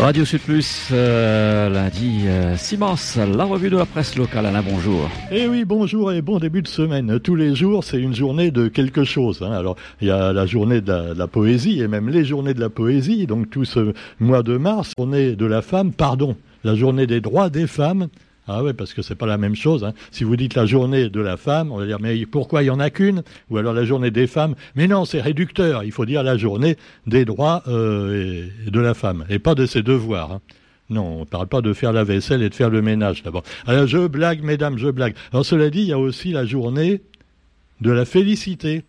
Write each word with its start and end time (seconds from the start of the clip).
Radio 0.00 0.24
Sud 0.24 0.40
Plus, 0.42 0.90
euh, 0.92 1.68
lundi 1.68 2.20
6 2.56 2.74
euh, 2.74 2.78
mars, 2.78 3.16
la 3.16 3.44
revue 3.44 3.68
de 3.68 3.76
la 3.76 3.84
presse 3.84 4.16
locale. 4.16 4.46
Alain, 4.46 4.62
bonjour. 4.62 5.10
Eh 5.32 5.48
oui, 5.48 5.64
bonjour 5.64 6.12
et 6.12 6.22
bon 6.22 6.38
début 6.38 6.62
de 6.62 6.68
semaine. 6.68 7.18
Tous 7.18 7.34
les 7.34 7.56
jours, 7.56 7.82
c'est 7.82 7.98
une 7.98 8.14
journée 8.14 8.52
de 8.52 8.68
quelque 8.68 9.02
chose. 9.02 9.42
Hein. 9.42 9.50
Alors, 9.50 9.74
il 10.00 10.06
y 10.06 10.10
a 10.12 10.32
la 10.32 10.46
journée 10.46 10.80
de 10.80 11.14
la, 11.16 11.26
poésie 11.26 11.82
et 11.82 11.88
même 11.88 12.08
les 12.08 12.24
journées 12.24 12.54
de 12.54 12.60
la 12.60 12.70
poésie. 12.70 13.26
Donc, 13.26 13.50
tout 13.50 13.64
ce 13.64 13.92
mois 14.20 14.44
de 14.44 14.56
mars, 14.56 14.92
journée 14.96 15.34
de 15.34 15.46
la 15.46 15.62
femme, 15.62 15.92
pardon, 15.92 16.36
la 16.62 16.76
journée 16.76 17.08
des 17.08 17.20
droits 17.20 17.50
des 17.50 17.66
femmes. 17.66 18.06
Ah 18.48 18.62
ouais, 18.62 18.72
parce 18.72 18.94
que 18.94 19.02
c'est 19.02 19.14
pas 19.14 19.26
la 19.26 19.36
même 19.36 19.54
chose. 19.54 19.84
Hein. 19.84 19.92
Si 20.10 20.24
vous 20.24 20.34
dites 20.34 20.54
la 20.54 20.64
journée 20.64 21.10
de 21.10 21.20
la 21.20 21.36
femme, 21.36 21.70
on 21.70 21.76
va 21.76 21.86
dire 21.86 22.00
mais 22.00 22.24
pourquoi 22.24 22.62
il 22.62 22.66
y 22.66 22.70
en 22.70 22.80
a 22.80 22.88
qu'une? 22.88 23.22
Ou 23.50 23.58
alors 23.58 23.74
la 23.74 23.84
journée 23.84 24.10
des 24.10 24.26
femmes. 24.26 24.54
Mais 24.74 24.88
non, 24.88 25.04
c'est 25.04 25.20
réducteur. 25.20 25.84
Il 25.84 25.92
faut 25.92 26.06
dire 26.06 26.22
la 26.22 26.38
journée 26.38 26.76
des 27.06 27.26
droits 27.26 27.62
euh, 27.68 28.46
de 28.66 28.80
la 28.80 28.94
femme 28.94 29.26
et 29.28 29.38
pas 29.38 29.54
de 29.54 29.66
ses 29.66 29.82
devoirs. 29.82 30.32
Hein. 30.32 30.40
Non, 30.90 31.04
on 31.04 31.20
ne 31.20 31.24
parle 31.24 31.48
pas 31.48 31.60
de 31.60 31.74
faire 31.74 31.92
la 31.92 32.04
vaisselle 32.04 32.42
et 32.42 32.48
de 32.48 32.54
faire 32.54 32.70
le 32.70 32.80
ménage 32.80 33.22
d'abord. 33.22 33.42
Alors 33.66 33.86
je 33.86 34.06
blague, 34.06 34.42
mesdames, 34.42 34.78
je 34.78 34.88
blague. 34.88 35.14
Alors 35.32 35.44
cela 35.44 35.68
dit, 35.68 35.80
il 35.80 35.88
y 35.88 35.92
a 35.92 35.98
aussi 35.98 36.32
la 36.32 36.46
journée 36.46 37.02
de 37.82 37.90
la 37.90 38.06
félicité. 38.06 38.84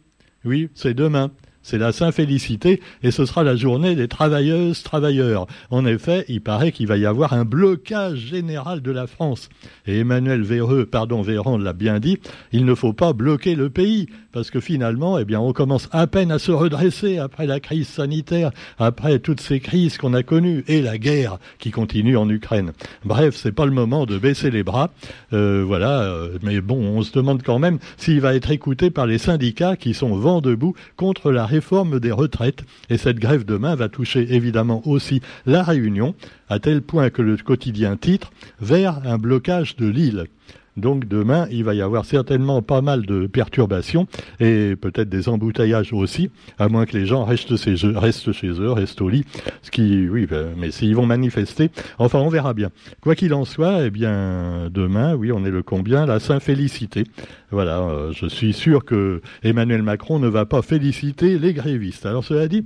Oui, 0.45 0.69
c'est 0.73 0.93
demain 0.93 1.31
c'est 1.69 1.77
la 1.77 1.91
Saint-Félicité, 1.91 2.81
et 3.03 3.11
ce 3.11 3.25
sera 3.25 3.43
la 3.43 3.55
journée 3.55 3.93
des 3.93 4.07
travailleuses, 4.07 4.81
travailleurs. 4.81 5.45
En 5.69 5.85
effet, 5.85 6.25
il 6.27 6.41
paraît 6.41 6.71
qu'il 6.71 6.87
va 6.87 6.97
y 6.97 7.05
avoir 7.05 7.33
un 7.33 7.45
blocage 7.45 8.17
général 8.17 8.81
de 8.81 8.91
la 8.91 9.05
France. 9.05 9.49
Et 9.85 9.99
Emmanuel 9.99 10.41
Véreux, 10.41 10.87
pardon, 10.87 11.21
Véran 11.21 11.59
l'a 11.59 11.73
bien 11.73 11.99
dit, 11.99 12.17
il 12.51 12.65
ne 12.65 12.73
faut 12.73 12.93
pas 12.93 13.13
bloquer 13.13 13.53
le 13.53 13.69
pays, 13.69 14.07
parce 14.31 14.49
que 14.49 14.59
finalement, 14.59 15.19
eh 15.19 15.25
bien, 15.25 15.39
on 15.39 15.53
commence 15.53 15.89
à 15.91 16.07
peine 16.07 16.31
à 16.31 16.39
se 16.39 16.51
redresser 16.51 17.19
après 17.19 17.45
la 17.45 17.59
crise 17.59 17.87
sanitaire, 17.87 18.49
après 18.79 19.19
toutes 19.19 19.41
ces 19.41 19.59
crises 19.59 19.99
qu'on 19.99 20.15
a 20.15 20.23
connues, 20.23 20.63
et 20.67 20.81
la 20.81 20.97
guerre 20.97 21.37
qui 21.59 21.69
continue 21.69 22.17
en 22.17 22.29
Ukraine. 22.29 22.71
Bref, 23.05 23.35
c'est 23.35 23.51
pas 23.51 23.67
le 23.67 23.71
moment 23.71 24.07
de 24.07 24.17
baisser 24.17 24.49
les 24.49 24.63
bras, 24.63 24.89
euh, 25.33 25.63
voilà, 25.65 26.01
euh, 26.01 26.39
mais 26.41 26.61
bon, 26.61 26.79
on 26.79 27.03
se 27.03 27.11
demande 27.11 27.43
quand 27.43 27.59
même 27.59 27.77
s'il 27.97 28.21
va 28.21 28.33
être 28.33 28.49
écouté 28.49 28.89
par 28.89 29.05
les 29.05 29.19
syndicats 29.19 29.75
qui 29.75 29.93
sont 29.93 30.15
vent 30.15 30.41
debout 30.41 30.73
contre 30.95 31.31
la 31.31 31.45
réforme 31.59 31.99
des 31.99 32.13
retraites. 32.13 32.63
Et 32.89 32.97
cette 32.97 33.19
grève 33.19 33.43
demain 33.43 33.75
va 33.75 33.89
toucher 33.89 34.33
évidemment 34.33 34.81
aussi 34.87 35.21
la 35.45 35.61
Réunion, 35.61 36.15
à 36.47 36.59
tel 36.59 36.81
point 36.81 37.09
que 37.09 37.21
le 37.21 37.35
quotidien 37.35 37.97
titre 37.97 38.31
vers 38.61 39.05
un 39.05 39.17
blocage 39.17 39.75
de 39.75 39.87
l'île. 39.87 40.27
Donc 40.79 41.07
demain, 41.07 41.47
il 41.51 41.63
va 41.63 41.73
y 41.73 41.81
avoir 41.81 42.05
certainement 42.05 42.61
pas 42.61 42.81
mal 42.81 43.05
de 43.05 43.27
perturbations 43.27 44.07
et 44.39 44.75
peut-être 44.75 45.09
des 45.09 45.29
embouteillages 45.29 45.93
aussi, 45.93 46.29
à 46.57 46.69
moins 46.69 46.85
que 46.85 46.97
les 46.97 47.05
gens 47.05 47.25
restent 47.25 47.57
chez 47.57 47.75
eux, 47.85 48.71
restent, 48.71 49.01
au 49.01 49.09
lit. 49.09 49.25
Ce 49.61 49.71
qui, 49.71 50.07
oui, 50.09 50.25
ben, 50.25 50.49
mais 50.57 50.71
s'ils 50.71 50.95
vont 50.95 51.05
manifester, 51.05 51.69
enfin, 51.97 52.19
on 52.19 52.29
verra 52.29 52.53
bien. 52.53 52.69
Quoi 53.01 53.15
qu'il 53.15 53.33
en 53.33 53.45
soit, 53.45 53.85
eh 53.85 53.89
bien, 53.89 54.69
demain, 54.71 55.15
oui, 55.15 55.31
on 55.31 55.45
est 55.45 55.51
le 55.51 55.63
combien? 55.63 56.05
La 56.05 56.19
Saint-Félicité. 56.19 57.03
Voilà, 57.51 57.79
euh, 57.79 58.11
je 58.11 58.27
suis 58.27 58.53
sûr 58.53 58.85
que 58.85 59.21
Emmanuel 59.43 59.83
Macron 59.83 60.19
ne 60.19 60.27
va 60.27 60.45
pas 60.45 60.61
féliciter 60.61 61.39
les 61.39 61.53
grévistes. 61.53 62.05
Alors 62.05 62.23
cela 62.23 62.47
dit, 62.47 62.65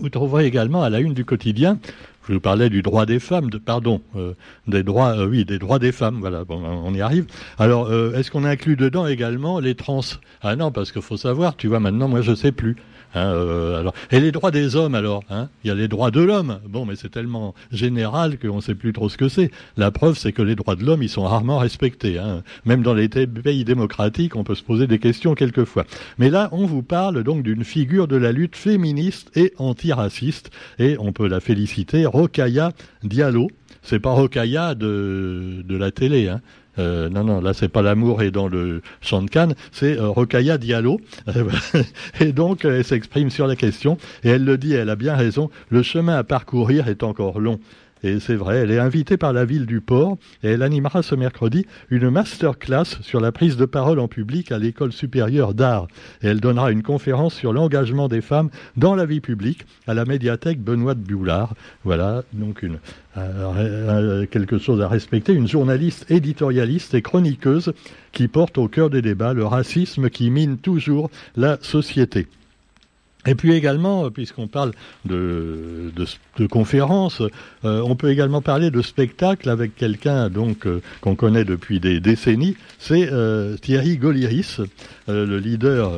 vous 0.00 0.08
trouverez 0.08 0.46
également 0.46 0.82
à 0.82 0.90
la 0.90 1.00
une 1.00 1.14
du 1.14 1.24
quotidien 1.24 1.78
je 2.28 2.34
vous 2.34 2.40
parlais 2.40 2.70
du 2.70 2.82
droit 2.82 3.06
des 3.06 3.18
femmes, 3.18 3.50
de, 3.50 3.58
pardon, 3.58 4.00
euh, 4.16 4.34
des 4.66 4.82
droits, 4.82 5.16
euh, 5.16 5.26
oui, 5.26 5.44
des 5.44 5.58
droits 5.58 5.78
des 5.78 5.92
femmes. 5.92 6.18
Voilà, 6.20 6.44
bon, 6.44 6.62
on 6.64 6.94
y 6.94 7.00
arrive. 7.00 7.26
Alors, 7.58 7.88
euh, 7.88 8.14
est-ce 8.14 8.30
qu'on 8.30 8.44
inclut 8.44 8.76
dedans 8.76 9.06
également 9.06 9.58
les 9.58 9.74
trans? 9.74 10.00
Ah 10.42 10.56
non, 10.56 10.70
parce 10.70 10.92
qu'il 10.92 11.02
faut 11.02 11.16
savoir, 11.16 11.56
tu 11.56 11.68
vois, 11.68 11.80
maintenant, 11.80 12.08
moi, 12.08 12.22
je 12.22 12.34
sais 12.34 12.52
plus. 12.52 12.76
Hein, 13.14 13.26
euh, 13.26 13.78
alors, 13.78 13.92
et 14.10 14.20
les 14.20 14.32
droits 14.32 14.50
des 14.50 14.74
hommes, 14.74 14.94
alors 14.94 15.22
hein 15.28 15.48
Il 15.64 15.68
y 15.68 15.70
a 15.70 15.74
les 15.74 15.88
droits 15.88 16.10
de 16.10 16.20
l'homme. 16.20 16.60
Bon, 16.66 16.86
mais 16.86 16.96
c'est 16.96 17.10
tellement 17.10 17.54
général 17.70 18.38
qu'on 18.38 18.56
ne 18.56 18.60
sait 18.60 18.74
plus 18.74 18.92
trop 18.92 19.08
ce 19.08 19.18
que 19.18 19.28
c'est. 19.28 19.50
La 19.76 19.90
preuve, 19.90 20.16
c'est 20.16 20.32
que 20.32 20.42
les 20.42 20.54
droits 20.54 20.76
de 20.76 20.84
l'homme, 20.84 21.02
ils 21.02 21.08
sont 21.08 21.24
rarement 21.24 21.58
respectés. 21.58 22.18
Hein. 22.18 22.42
Même 22.64 22.82
dans 22.82 22.94
les 22.94 23.08
pays 23.08 23.64
démocratiques, 23.64 24.36
on 24.36 24.44
peut 24.44 24.54
se 24.54 24.62
poser 24.62 24.86
des 24.86 24.98
questions 24.98 25.34
quelquefois. 25.34 25.84
Mais 26.18 26.30
là, 26.30 26.48
on 26.52 26.64
vous 26.64 26.82
parle 26.82 27.22
donc 27.22 27.42
d'une 27.42 27.64
figure 27.64 28.08
de 28.08 28.16
la 28.16 28.32
lutte 28.32 28.56
féministe 28.56 29.30
et 29.36 29.52
antiraciste, 29.58 30.50
et 30.78 30.96
on 30.98 31.12
peut 31.12 31.28
la 31.28 31.40
féliciter, 31.40 32.06
Rokaya 32.12 32.72
Diallo. 33.02 33.48
C'est 33.82 33.98
pas 33.98 34.12
Rokaya 34.12 34.74
de, 34.74 35.64
la 35.68 35.90
télé, 35.90 36.28
hein. 36.28 36.40
Euh, 36.78 37.10
non, 37.10 37.22
non, 37.22 37.42
là 37.42 37.52
c'est 37.52 37.68
pas 37.68 37.82
l'amour 37.82 38.22
et 38.22 38.30
dans 38.30 38.48
le 38.48 38.80
chant 39.02 39.20
de 39.20 39.28
Cannes, 39.28 39.54
c'est 39.72 39.98
euh, 39.98 40.08
Rokaya 40.08 40.56
Diallo. 40.56 41.00
et 42.20 42.32
donc 42.32 42.64
elle 42.64 42.82
s'exprime 42.82 43.28
sur 43.28 43.46
la 43.46 43.56
question 43.56 43.98
et 44.24 44.30
elle 44.30 44.44
le 44.44 44.56
dit, 44.56 44.72
elle 44.72 44.88
a 44.88 44.96
bien 44.96 45.14
raison. 45.14 45.50
Le 45.68 45.82
chemin 45.82 46.16
à 46.16 46.24
parcourir 46.24 46.88
est 46.88 47.02
encore 47.02 47.40
long. 47.40 47.60
Et 48.04 48.18
c'est 48.20 48.34
vrai, 48.34 48.58
elle 48.58 48.70
est 48.70 48.78
invitée 48.78 49.16
par 49.16 49.32
la 49.32 49.44
ville 49.44 49.66
du 49.66 49.80
port 49.80 50.18
et 50.42 50.48
elle 50.48 50.62
animera 50.62 51.02
ce 51.02 51.14
mercredi 51.14 51.66
une 51.90 52.10
masterclass 52.10 52.98
sur 53.02 53.20
la 53.20 53.32
prise 53.32 53.56
de 53.56 53.64
parole 53.64 54.00
en 54.00 54.08
public 54.08 54.50
à 54.50 54.58
l'école 54.58 54.92
supérieure 54.92 55.54
d'art. 55.54 55.86
Et 56.22 56.28
elle 56.28 56.40
donnera 56.40 56.72
une 56.72 56.82
conférence 56.82 57.34
sur 57.34 57.52
l'engagement 57.52 58.08
des 58.08 58.20
femmes 58.20 58.50
dans 58.76 58.94
la 58.94 59.06
vie 59.06 59.20
publique 59.20 59.66
à 59.86 59.94
la 59.94 60.04
médiathèque 60.04 60.60
Benoît 60.60 60.94
de 60.94 61.00
Boulard. 61.00 61.54
Voilà, 61.84 62.22
donc 62.32 62.62
une, 62.62 62.78
quelque 64.26 64.58
chose 64.58 64.80
à 64.80 64.88
respecter, 64.88 65.32
une 65.32 65.48
journaliste 65.48 66.10
éditorialiste 66.10 66.94
et 66.94 67.02
chroniqueuse 67.02 67.72
qui 68.12 68.28
porte 68.28 68.58
au 68.58 68.68
cœur 68.68 68.90
des 68.90 69.02
débats 69.02 69.32
le 69.32 69.44
racisme 69.44 70.10
qui 70.10 70.30
mine 70.30 70.58
toujours 70.58 71.10
la 71.36 71.58
société. 71.60 72.26
Et 73.26 73.36
puis 73.36 73.52
également, 73.52 74.10
puisqu'on 74.10 74.48
parle 74.48 74.72
de, 75.04 75.92
de, 76.38 76.46
conférences, 76.46 77.22
euh, 77.64 77.80
on 77.84 77.94
peut 77.94 78.10
également 78.10 78.42
parler 78.42 78.70
de 78.72 78.82
spectacle 78.82 79.48
avec 79.48 79.76
quelqu'un 79.76 80.28
donc 80.28 80.66
euh, 80.66 80.80
qu'on 81.00 81.14
connaît 81.14 81.44
depuis 81.44 81.78
des 81.78 82.00
décennies. 82.00 82.56
C'est 82.80 83.12
euh, 83.12 83.56
Thierry 83.56 83.96
Goliris, 83.96 84.60
le 85.06 85.38
leader. 85.38 85.92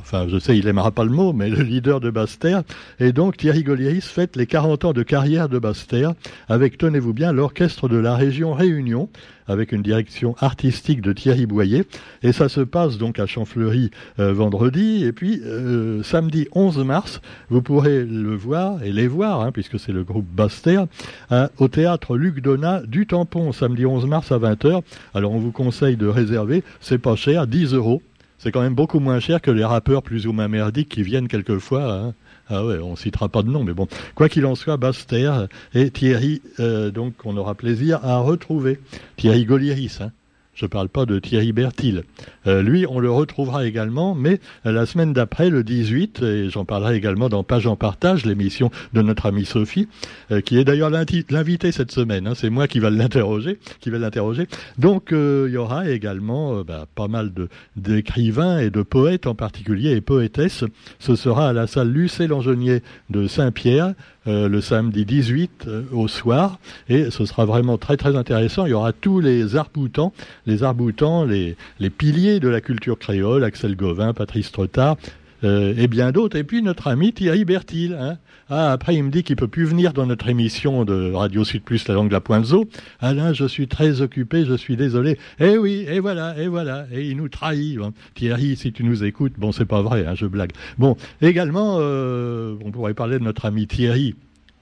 enfin, 0.00 0.26
je 0.28 0.38
sais, 0.38 0.56
il 0.56 0.68
aimera 0.68 0.92
pas 0.92 1.04
le 1.04 1.10
mot, 1.10 1.32
mais 1.32 1.48
le 1.48 1.62
leader 1.62 2.00
de 2.00 2.10
Basse-Terre. 2.10 2.62
Et 3.00 3.12
donc 3.12 3.36
Thierry 3.36 3.64
Goliris 3.64 4.02
fête 4.02 4.36
les 4.36 4.46
40 4.46 4.84
ans 4.84 4.92
de 4.92 5.02
carrière 5.02 5.48
de 5.48 5.58
Basse-Terre 5.58 6.14
avec, 6.48 6.78
tenez-vous 6.78 7.12
bien, 7.12 7.32
l'orchestre 7.32 7.88
de 7.88 7.96
la 7.96 8.14
région 8.14 8.52
Réunion 8.52 9.08
avec 9.48 9.72
une 9.72 9.82
direction 9.82 10.36
artistique 10.38 11.00
de 11.00 11.12
Thierry 11.12 11.46
Boyer. 11.46 11.84
Et 12.22 12.32
ça 12.32 12.48
se 12.48 12.60
passe 12.60 12.98
donc 12.98 13.18
à 13.18 13.26
Champfleury 13.26 13.90
euh, 14.18 14.32
vendredi. 14.32 15.04
Et 15.04 15.12
puis 15.12 15.40
euh, 15.44 16.02
samedi 16.02 16.46
11 16.52 16.78
mars, 16.84 17.20
vous 17.50 17.62
pourrez 17.62 18.04
le 18.04 18.34
voir 18.34 18.82
et 18.82 18.92
les 18.92 19.08
voir, 19.08 19.40
hein, 19.40 19.52
puisque 19.52 19.78
c'est 19.78 19.92
le 19.92 20.04
groupe 20.04 20.26
Baster, 20.26 20.84
hein, 21.30 21.48
au 21.58 21.68
théâtre 21.68 22.16
Luc 22.16 22.40
Donat 22.40 22.82
du 22.86 23.06
Tampon, 23.06 23.52
samedi 23.52 23.86
11 23.86 24.06
mars 24.06 24.30
à 24.32 24.38
20h. 24.38 24.82
Alors 25.14 25.32
on 25.32 25.38
vous 25.38 25.52
conseille 25.52 25.96
de 25.96 26.06
réserver, 26.06 26.62
c'est 26.80 26.98
pas 26.98 27.16
cher, 27.16 27.46
10 27.46 27.74
euros. 27.74 28.02
C'est 28.38 28.52
quand 28.52 28.62
même 28.62 28.74
beaucoup 28.74 29.00
moins 29.00 29.18
cher 29.18 29.40
que 29.40 29.50
les 29.50 29.64
rappeurs 29.64 30.02
plus 30.02 30.28
ou 30.28 30.32
moins 30.32 30.46
merdiques 30.46 30.90
qui 30.90 31.02
viennent 31.02 31.26
quelquefois. 31.26 31.92
Hein. 31.92 32.14
Ah 32.50 32.64
ouais, 32.64 32.78
on 32.78 32.96
citera 32.96 33.28
pas 33.28 33.42
de 33.42 33.50
nom, 33.50 33.62
mais 33.62 33.74
bon. 33.74 33.86
Quoi 34.14 34.28
qu'il 34.28 34.46
en 34.46 34.54
soit, 34.54 34.76
Baster 34.76 35.30
et 35.74 35.90
Thierry, 35.90 36.40
euh, 36.60 36.90
donc 36.90 37.14
on 37.24 37.36
aura 37.36 37.54
plaisir 37.54 38.04
à 38.04 38.18
retrouver. 38.18 38.80
Thierry 39.16 39.44
Golieris, 39.44 39.98
hein. 40.00 40.12
Je 40.58 40.64
ne 40.64 40.68
parle 40.70 40.88
pas 40.88 41.06
de 41.06 41.20
Thierry 41.20 41.52
Bertil. 41.52 42.02
Euh, 42.48 42.62
lui, 42.62 42.84
on 42.88 42.98
le 42.98 43.12
retrouvera 43.12 43.64
également, 43.64 44.16
mais 44.16 44.40
euh, 44.66 44.72
la 44.72 44.86
semaine 44.86 45.12
d'après, 45.12 45.50
le 45.50 45.62
18, 45.62 46.20
et 46.22 46.50
j'en 46.50 46.64
parlerai 46.64 46.96
également 46.96 47.28
dans 47.28 47.44
Page 47.44 47.68
en 47.68 47.76
Partage, 47.76 48.26
l'émission 48.26 48.72
de 48.92 49.00
notre 49.00 49.26
amie 49.26 49.44
Sophie, 49.44 49.86
euh, 50.32 50.40
qui 50.40 50.58
est 50.58 50.64
d'ailleurs 50.64 50.90
l'invité 50.90 51.70
cette 51.70 51.92
semaine. 51.92 52.26
Hein. 52.26 52.34
c'est 52.34 52.50
moi 52.50 52.66
qui 52.66 52.80
vais 52.80 52.90
l'interroger, 52.90 53.60
qui 53.78 53.90
vais 53.90 54.00
l'interroger. 54.00 54.48
Donc, 54.78 55.10
il 55.12 55.52
y 55.52 55.56
aura 55.56 55.88
également 55.88 56.62
bah, 56.62 56.86
pas 56.92 57.06
mal 57.06 57.30
d'écrivains 57.76 58.58
et 58.58 58.70
de 58.70 58.82
poètes 58.82 59.28
en 59.28 59.36
particulier 59.36 59.92
et 59.92 60.00
poétesses. 60.00 60.64
Ce 60.98 61.14
sera 61.14 61.50
à 61.50 61.52
la 61.52 61.68
salle 61.68 61.92
Lucé 61.92 62.26
Langenier 62.26 62.82
de 63.10 63.28
Saint-Pierre 63.28 63.94
euh, 64.28 64.48
le 64.48 64.60
samedi 64.60 65.04
18 65.04 65.64
euh, 65.66 65.82
au 65.92 66.06
soir. 66.06 66.58
Et 66.88 67.10
ce 67.10 67.24
sera 67.24 67.46
vraiment 67.46 67.78
très 67.78 67.96
très 67.96 68.14
intéressant. 68.14 68.66
Il 68.66 68.70
y 68.70 68.74
aura 68.74 68.92
tous 68.92 69.20
les 69.20 69.56
arboutants, 69.56 70.12
les 70.46 70.62
arboutants, 70.62 71.24
les, 71.24 71.56
les 71.80 71.90
piliers 71.90 72.38
de 72.38 72.48
la 72.48 72.60
culture 72.60 72.98
créole, 72.98 73.42
Axel 73.42 73.74
Gauvin, 73.74 74.12
Patrice 74.12 74.52
Trottard, 74.52 74.96
euh, 75.44 75.74
et 75.76 75.88
bien 75.88 76.12
d'autres. 76.12 76.36
Et 76.36 76.44
puis 76.44 76.62
notre 76.62 76.88
ami 76.88 77.12
Thierry 77.12 77.44
Bertil. 77.44 77.96
Hein. 77.98 78.18
Ah, 78.50 78.72
après, 78.72 78.94
il 78.94 79.04
me 79.04 79.10
dit 79.10 79.22
qu'il 79.22 79.36
peut 79.36 79.48
plus 79.48 79.64
venir 79.64 79.92
dans 79.92 80.06
notre 80.06 80.28
émission 80.28 80.84
de 80.84 81.12
Radio 81.12 81.44
Sud 81.44 81.62
Plus, 81.62 81.86
la 81.86 81.94
langue 81.94 82.08
de 82.08 82.14
la 82.14 82.20
pointe 82.20 82.46
zoo. 82.46 82.66
Alain, 82.98 83.34
je 83.34 83.44
suis 83.44 83.68
très 83.68 84.00
occupé, 84.00 84.46
je 84.46 84.54
suis 84.54 84.76
désolé. 84.76 85.18
Eh 85.38 85.58
oui, 85.58 85.84
et 85.86 86.00
voilà, 86.00 86.38
et 86.38 86.48
voilà. 86.48 86.86
Et 86.90 87.08
il 87.08 87.18
nous 87.18 87.28
trahit. 87.28 87.78
Hein. 87.78 87.92
Thierry, 88.14 88.56
si 88.56 88.72
tu 88.72 88.84
nous 88.84 89.04
écoutes, 89.04 89.34
bon, 89.36 89.52
c'est 89.52 89.66
pas 89.66 89.82
vrai, 89.82 90.06
hein, 90.06 90.14
je 90.14 90.24
blague. 90.24 90.52
Bon, 90.78 90.96
également, 91.20 91.76
euh, 91.80 92.54
on 92.64 92.70
pourrait 92.70 92.94
parler 92.94 93.18
de 93.18 93.24
notre 93.24 93.44
ami 93.44 93.66
Thierry. 93.66 94.14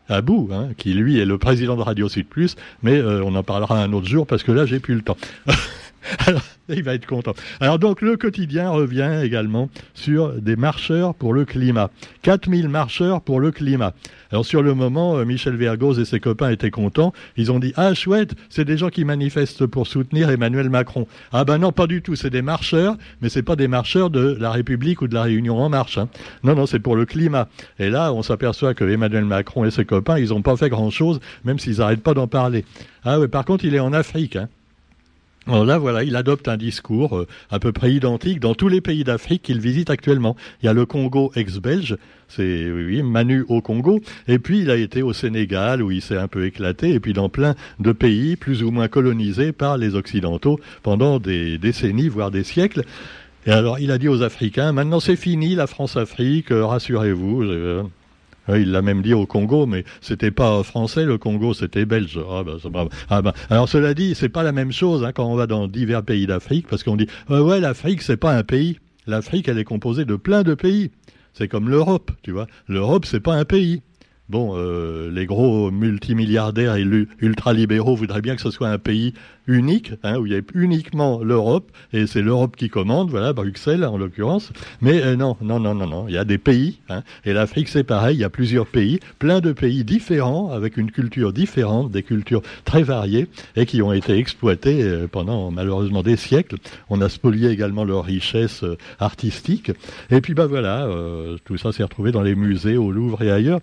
Abou, 0.08 0.50
hein, 0.52 0.68
qui 0.76 0.94
lui 0.94 1.18
est 1.18 1.24
le 1.24 1.36
président 1.36 1.76
de 1.76 1.82
Radio 1.82 2.08
Sud 2.08 2.26
Plus, 2.26 2.54
mais 2.82 2.96
euh, 2.96 3.24
on 3.24 3.34
en 3.34 3.42
parlera 3.42 3.82
un 3.82 3.92
autre 3.92 4.06
jour 4.06 4.24
parce 4.24 4.44
que 4.44 4.52
là 4.52 4.64
j'ai 4.64 4.78
plus 4.78 4.94
le 4.94 5.02
temps. 5.02 5.16
Alors, 6.26 6.42
il 6.74 6.82
va 6.82 6.94
être 6.94 7.06
content. 7.06 7.34
Alors 7.60 7.78
donc 7.78 8.02
le 8.02 8.16
quotidien 8.16 8.70
revient 8.70 9.20
également 9.22 9.68
sur 9.94 10.32
des 10.32 10.56
marcheurs 10.56 11.14
pour 11.14 11.32
le 11.32 11.44
climat. 11.44 11.90
4000 12.22 12.68
marcheurs 12.68 13.20
pour 13.20 13.40
le 13.40 13.50
climat. 13.50 13.94
Alors 14.30 14.44
sur 14.44 14.62
le 14.62 14.74
moment, 14.74 15.16
euh, 15.16 15.24
Michel 15.24 15.56
Vergoz 15.56 15.98
et 15.98 16.04
ses 16.04 16.20
copains 16.20 16.50
étaient 16.50 16.70
contents. 16.70 17.12
Ils 17.36 17.52
ont 17.52 17.58
dit 17.58 17.72
ah 17.76 17.94
chouette, 17.94 18.34
c'est 18.48 18.64
des 18.64 18.76
gens 18.76 18.88
qui 18.88 19.04
manifestent 19.04 19.66
pour 19.66 19.86
soutenir 19.86 20.30
Emmanuel 20.30 20.70
Macron. 20.70 21.06
Ah 21.32 21.44
ben 21.44 21.58
non, 21.58 21.72
pas 21.72 21.86
du 21.86 22.02
tout. 22.02 22.16
C'est 22.16 22.30
des 22.30 22.42
marcheurs, 22.42 22.96
mais 23.20 23.28
c'est 23.28 23.42
pas 23.42 23.56
des 23.56 23.68
marcheurs 23.68 24.10
de 24.10 24.36
la 24.38 24.50
République 24.50 25.02
ou 25.02 25.08
de 25.08 25.14
la 25.14 25.22
Réunion 25.22 25.58
en 25.58 25.68
marche. 25.68 25.98
Hein. 25.98 26.08
Non 26.42 26.54
non, 26.54 26.66
c'est 26.66 26.80
pour 26.80 26.96
le 26.96 27.06
climat. 27.06 27.48
Et 27.78 27.90
là, 27.90 28.12
on 28.12 28.22
s'aperçoit 28.22 28.74
que 28.74 28.84
Emmanuel 28.84 29.24
Macron 29.24 29.64
et 29.64 29.70
ses 29.70 29.84
copains, 29.84 30.18
ils 30.18 30.30
n'ont 30.30 30.42
pas 30.42 30.56
fait 30.56 30.68
grand 30.68 30.90
chose, 30.90 31.20
même 31.44 31.58
s'ils 31.58 31.78
n'arrêtent 31.78 32.02
pas 32.02 32.14
d'en 32.14 32.26
parler. 32.26 32.64
Ah 33.04 33.20
oui, 33.20 33.28
par 33.28 33.44
contre, 33.44 33.64
il 33.64 33.74
est 33.74 33.80
en 33.80 33.92
Afrique. 33.92 34.36
Hein. 34.36 34.48
Alors 35.48 35.64
là, 35.64 35.78
voilà, 35.78 36.02
il 36.02 36.16
adopte 36.16 36.48
un 36.48 36.56
discours 36.56 37.16
euh, 37.16 37.26
à 37.50 37.60
peu 37.60 37.70
près 37.70 37.92
identique 37.92 38.40
dans 38.40 38.54
tous 38.56 38.66
les 38.66 38.80
pays 38.80 39.04
d'Afrique 39.04 39.42
qu'il 39.42 39.60
visite 39.60 39.90
actuellement. 39.90 40.34
Il 40.60 40.66
y 40.66 40.68
a 40.68 40.72
le 40.72 40.86
Congo 40.86 41.30
ex-belge, 41.36 41.96
c'est 42.26 42.68
oui, 42.68 43.00
Manu 43.04 43.44
au 43.48 43.60
Congo, 43.60 44.00
et 44.26 44.40
puis 44.40 44.60
il 44.60 44.70
a 44.70 44.76
été 44.76 45.02
au 45.02 45.12
Sénégal 45.12 45.84
où 45.84 45.92
il 45.92 46.02
s'est 46.02 46.16
un 46.16 46.26
peu 46.26 46.46
éclaté, 46.46 46.94
et 46.94 46.98
puis 46.98 47.12
dans 47.12 47.28
plein 47.28 47.54
de 47.78 47.92
pays 47.92 48.34
plus 48.34 48.64
ou 48.64 48.72
moins 48.72 48.88
colonisés 48.88 49.52
par 49.52 49.78
les 49.78 49.94
Occidentaux 49.94 50.58
pendant 50.82 51.20
des 51.20 51.58
décennies, 51.58 52.08
voire 52.08 52.32
des 52.32 52.42
siècles. 52.42 52.82
Et 53.46 53.52
alors, 53.52 53.78
il 53.78 53.92
a 53.92 53.98
dit 53.98 54.08
aux 54.08 54.22
Africains, 54.22 54.72
maintenant 54.72 54.98
c'est 54.98 55.14
fini 55.14 55.54
la 55.54 55.68
France-Afrique, 55.68 56.50
euh, 56.50 56.66
rassurez-vous. 56.66 57.44
Euh, 58.48 58.60
il 58.60 58.70
l'a 58.70 58.82
même 58.82 59.02
dit 59.02 59.14
au 59.14 59.26
Congo, 59.26 59.66
mais 59.66 59.84
c'était 60.00 60.30
pas 60.30 60.62
français 60.62 61.04
le 61.04 61.18
Congo, 61.18 61.54
c'était 61.54 61.84
belge. 61.84 62.18
Ah 62.30 62.42
ah 63.10 63.22
ben. 63.22 63.32
Alors 63.50 63.68
cela 63.68 63.94
dit, 63.94 64.14
c'est 64.14 64.28
pas 64.28 64.42
la 64.42 64.52
même 64.52 64.72
chose 64.72 65.04
hein, 65.04 65.12
quand 65.12 65.26
on 65.26 65.36
va 65.36 65.46
dans 65.46 65.68
divers 65.68 66.02
pays 66.02 66.26
d'Afrique, 66.26 66.66
parce 66.68 66.82
qu'on 66.82 66.96
dit 66.96 67.08
euh, 67.30 67.42
ouais 67.42 67.60
l'Afrique 67.60 68.02
c'est 68.02 68.16
pas 68.16 68.32
un 68.32 68.42
pays. 68.42 68.78
L'Afrique 69.06 69.48
elle 69.48 69.58
est 69.58 69.64
composée 69.64 70.04
de 70.04 70.16
plein 70.16 70.42
de 70.42 70.54
pays. 70.54 70.90
C'est 71.32 71.48
comme 71.48 71.68
l'Europe, 71.68 72.10
tu 72.22 72.30
vois. 72.32 72.46
L'Europe 72.68 73.04
c'est 73.04 73.20
pas 73.20 73.34
un 73.34 73.44
pays. 73.44 73.82
Bon, 74.28 74.54
euh, 74.56 75.08
les 75.12 75.24
gros 75.24 75.70
multimilliardaires 75.70 76.74
et 76.74 76.84
ultralibéraux 77.20 77.94
voudraient 77.94 78.22
bien 78.22 78.34
que 78.34 78.42
ce 78.42 78.50
soit 78.50 78.68
un 78.68 78.78
pays 78.78 79.14
unique, 79.46 79.92
hein, 80.02 80.18
où 80.18 80.26
il 80.26 80.32
y 80.32 80.36
a 80.36 80.40
uniquement 80.54 81.22
l'Europe, 81.22 81.70
et 81.92 82.08
c'est 82.08 82.22
l'Europe 82.22 82.56
qui 82.56 82.68
commande, 82.68 83.08
voilà, 83.08 83.32
Bruxelles 83.32 83.84
en 83.84 83.96
l'occurrence. 83.96 84.52
Mais 84.80 85.00
euh, 85.00 85.14
non, 85.14 85.36
non, 85.40 85.60
non, 85.60 85.76
non, 85.76 85.86
non, 85.86 86.08
il 86.08 86.14
y 86.14 86.18
a 86.18 86.24
des 86.24 86.38
pays, 86.38 86.80
hein, 86.88 87.04
et 87.24 87.32
l'Afrique 87.32 87.68
c'est 87.68 87.84
pareil, 87.84 88.16
il 88.16 88.20
y 88.20 88.24
a 88.24 88.28
plusieurs 88.28 88.66
pays, 88.66 88.98
plein 89.20 89.38
de 89.38 89.52
pays 89.52 89.84
différents, 89.84 90.50
avec 90.50 90.76
une 90.76 90.90
culture 90.90 91.32
différente, 91.32 91.92
des 91.92 92.02
cultures 92.02 92.42
très 92.64 92.82
variées, 92.82 93.28
et 93.54 93.64
qui 93.64 93.80
ont 93.80 93.92
été 93.92 94.18
exploités 94.18 94.82
euh, 94.82 95.06
pendant 95.06 95.52
malheureusement 95.52 96.02
des 96.02 96.16
siècles. 96.16 96.56
On 96.90 97.00
a 97.00 97.08
spolié 97.08 97.50
également 97.50 97.84
leur 97.84 98.04
richesse 98.04 98.64
artistique, 98.98 99.70
et 100.10 100.20
puis 100.20 100.34
bah 100.34 100.46
voilà, 100.46 100.88
tout 101.44 101.56
ça 101.56 101.70
s'est 101.72 101.82
retrouvé 101.82 102.10
dans 102.10 102.22
les 102.22 102.34
musées, 102.34 102.76
au 102.76 102.90
Louvre 102.90 103.22
et 103.22 103.30
ailleurs. 103.30 103.60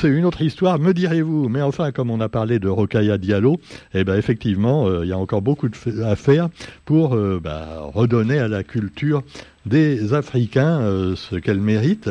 C'est 0.00 0.08
une 0.08 0.24
autre 0.24 0.40
histoire, 0.40 0.78
me 0.78 0.94
direz-vous, 0.94 1.50
mais 1.50 1.60
enfin 1.60 1.92
comme 1.92 2.10
on 2.10 2.20
a 2.20 2.30
parlé 2.30 2.58
de 2.58 2.68
Rocaille 2.68 3.18
Diallo, 3.18 3.60
eh 3.92 4.02
ben 4.02 4.16
effectivement, 4.16 5.02
il 5.02 5.08
y 5.08 5.12
a 5.12 5.18
encore 5.18 5.42
beaucoup 5.42 5.68
à 6.02 6.16
faire 6.16 6.48
pour 6.86 7.14
euh, 7.14 7.38
bah, 7.42 7.80
redonner 7.92 8.38
à 8.38 8.48
la 8.48 8.62
culture 8.62 9.22
des 9.66 10.14
Africains 10.14 10.80
euh, 10.80 11.16
ce 11.16 11.36
qu'elle 11.36 11.60
mérite. 11.60 12.08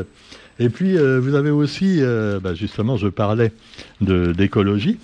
Et 0.59 0.69
puis, 0.69 0.97
euh, 0.97 1.19
vous 1.19 1.33
avez 1.33 1.49
aussi, 1.49 2.01
bah, 2.43 2.53
justement, 2.53 2.95
je 2.95 3.07
parlais 3.07 3.51
d'écologie. 4.01 4.99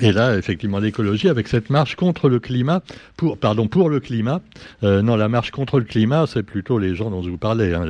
Et 0.00 0.10
là, 0.10 0.36
effectivement, 0.36 0.80
l'écologie 0.80 1.28
avec 1.28 1.46
cette 1.46 1.70
marche 1.70 1.94
contre 1.94 2.28
le 2.28 2.40
climat, 2.40 2.82
pour, 3.16 3.38
pardon, 3.38 3.68
pour 3.68 3.90
le 3.90 4.00
climat. 4.00 4.40
non, 4.82 5.14
la 5.14 5.28
marche 5.28 5.52
contre 5.52 5.78
le 5.78 5.84
climat, 5.84 6.26
c'est 6.26 6.42
plutôt 6.42 6.78
les 6.78 6.96
gens 6.96 7.10
dont 7.10 7.22
je 7.22 7.30
vous 7.30 7.38
parlais, 7.38 7.74
hein, 7.74 7.86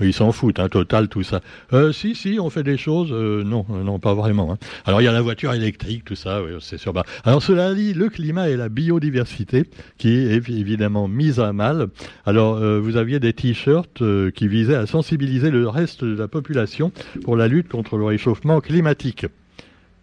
ils 0.00 0.12
s'en 0.12 0.32
foutent, 0.32 0.58
hein, 0.58 0.68
total, 0.68 1.08
tout 1.08 1.22
ça. 1.22 1.40
Euh, 1.72 1.92
si, 1.92 2.14
si, 2.14 2.38
on 2.40 2.50
fait 2.50 2.62
des 2.62 2.76
choses. 2.76 3.10
Euh, 3.12 3.44
non, 3.44 3.64
euh, 3.70 3.82
non, 3.82 3.98
pas 3.98 4.14
vraiment. 4.14 4.52
Hein. 4.52 4.58
Alors 4.84 5.00
il 5.00 5.04
y 5.04 5.08
a 5.08 5.12
la 5.12 5.22
voiture 5.22 5.52
électrique, 5.54 6.04
tout 6.04 6.16
ça, 6.16 6.42
oui, 6.42 6.50
c'est 6.60 6.78
sûr. 6.78 6.92
Bah. 6.92 7.04
Alors 7.24 7.42
cela 7.42 7.74
dit, 7.74 7.94
le 7.94 8.08
climat 8.08 8.48
et 8.48 8.56
la 8.56 8.68
biodiversité, 8.68 9.64
qui 9.98 10.08
est 10.08 10.32
évidemment 10.32 11.06
mise 11.06 11.38
à 11.38 11.52
mal. 11.52 11.88
Alors 12.26 12.58
vous 12.80 12.96
aviez 12.96 13.20
des 13.20 13.32
t-shirts 13.32 14.02
qui 14.34 14.48
visaient 14.48 14.74
à 14.74 14.86
sensibiliser 14.86 15.50
le 15.50 15.68
reste 15.68 16.04
de 16.04 16.16
la 16.16 16.28
population 16.28 16.92
pour 17.22 17.36
la 17.36 17.48
lutte 17.48 17.68
contre 17.68 17.96
le 17.96 18.04
réchauffement 18.04 18.60
climatique. 18.60 19.26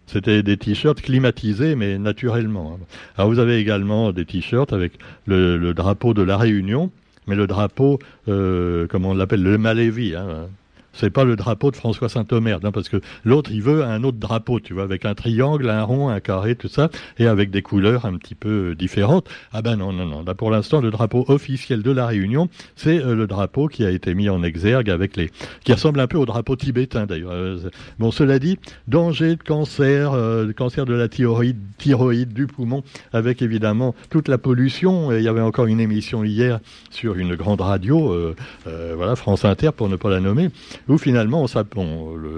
C'était 0.06 0.42
des 0.42 0.56
t-shirts 0.56 1.00
climatisés, 1.00 1.74
mais 1.74 1.98
naturellement. 1.98 2.78
Hein. 2.78 2.84
Alors 3.16 3.30
vous 3.30 3.38
avez 3.38 3.58
également 3.58 4.12
des 4.12 4.24
t-shirts 4.24 4.72
avec 4.72 4.92
le 5.26 5.72
drapeau 5.72 6.14
de 6.14 6.22
la 6.22 6.36
Réunion 6.36 6.90
mais 7.26 7.34
le 7.34 7.46
drapeau, 7.46 7.98
euh, 8.28 8.86
comme 8.86 9.04
on 9.04 9.14
l'appelle, 9.14 9.42
le 9.42 9.58
Malévi, 9.58 10.14
hein, 10.14 10.48
c'est 10.92 11.10
pas 11.10 11.24
le 11.24 11.36
drapeau 11.36 11.70
de 11.70 11.76
François 11.76 12.08
Saint-Omer, 12.08 12.60
non, 12.62 12.72
parce 12.72 12.88
que 12.88 13.00
l'autre, 13.24 13.50
il 13.52 13.62
veut 13.62 13.84
un 13.84 14.04
autre 14.04 14.18
drapeau, 14.18 14.60
tu 14.60 14.74
vois, 14.74 14.82
avec 14.82 15.04
un 15.04 15.14
triangle, 15.14 15.68
un 15.70 15.82
rond, 15.82 16.08
un 16.08 16.20
carré, 16.20 16.54
tout 16.54 16.68
ça, 16.68 16.90
et 17.18 17.26
avec 17.26 17.50
des 17.50 17.62
couleurs 17.62 18.04
un 18.04 18.16
petit 18.16 18.34
peu 18.34 18.74
différentes. 18.74 19.28
Ah 19.52 19.62
ben 19.62 19.76
non, 19.76 19.92
non, 19.92 20.06
non. 20.06 20.22
Là, 20.22 20.34
pour 20.34 20.50
l'instant, 20.50 20.80
le 20.80 20.90
drapeau 20.90 21.24
officiel 21.28 21.82
de 21.82 21.90
la 21.90 22.06
Réunion, 22.06 22.48
c'est 22.76 22.98
euh, 22.98 23.14
le 23.14 23.26
drapeau 23.26 23.68
qui 23.68 23.84
a 23.84 23.90
été 23.90 24.14
mis 24.14 24.28
en 24.28 24.42
exergue 24.42 24.90
avec 24.90 25.16
les, 25.16 25.30
qui 25.64 25.72
ressemble 25.72 26.00
un 26.00 26.06
peu 26.06 26.18
au 26.18 26.26
drapeau 26.26 26.56
tibétain 26.56 27.06
d'ailleurs. 27.06 27.32
Euh, 27.32 27.70
bon, 27.98 28.10
cela 28.10 28.38
dit, 28.38 28.58
danger 28.88 29.36
de 29.36 29.42
cancer, 29.42 30.12
euh, 30.12 30.52
cancer 30.52 30.84
de 30.84 30.94
la 30.94 31.08
thyroïde, 31.08 31.58
thyroïde, 31.78 32.32
du 32.32 32.46
poumon, 32.46 32.82
avec 33.12 33.42
évidemment 33.42 33.94
toute 34.10 34.28
la 34.28 34.38
pollution. 34.38 35.12
Et 35.12 35.18
il 35.18 35.24
y 35.24 35.28
avait 35.28 35.40
encore 35.40 35.66
une 35.66 35.80
émission 35.80 36.24
hier 36.24 36.60
sur 36.90 37.14
une 37.16 37.34
grande 37.34 37.60
radio, 37.60 38.34
voilà, 38.64 39.16
France 39.16 39.44
Inter 39.44 39.70
pour 39.76 39.88
ne 39.88 39.96
pas 39.96 40.10
la 40.10 40.20
nommer 40.20 40.50
où 40.88 40.98
finalement 40.98 41.46